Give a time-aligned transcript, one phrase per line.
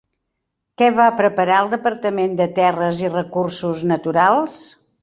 [0.81, 4.59] Què va preparar el Departament de Terres i Recursos Naturals?